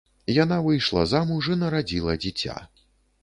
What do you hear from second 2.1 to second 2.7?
дзіця.